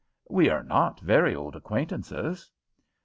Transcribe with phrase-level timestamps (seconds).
[0.31, 2.49] We are not very old acquaintances."